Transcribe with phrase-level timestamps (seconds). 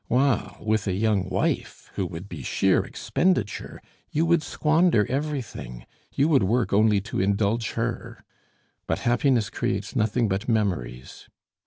[0.07, 5.85] while, with a young wife, who would be sheer Expenditure, you would squander everything;
[6.15, 8.23] you would work only to indulge her.
[8.87, 11.29] But happiness creates nothing but memories.